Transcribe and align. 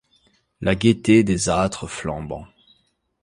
La 0.61 0.73
gaîté 0.73 1.23
des 1.23 1.47
âtres 1.49 1.87
flambants. 1.87 2.47